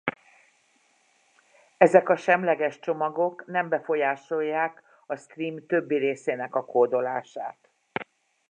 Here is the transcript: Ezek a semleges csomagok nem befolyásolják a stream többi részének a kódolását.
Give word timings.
Ezek 1.77 2.09
a 2.09 2.15
semleges 2.15 2.79
csomagok 2.79 3.45
nem 3.45 3.69
befolyásolják 3.69 4.83
a 5.05 5.15
stream 5.15 5.65
többi 5.65 5.97
részének 5.97 6.55
a 6.55 6.65
kódolását. 6.65 7.69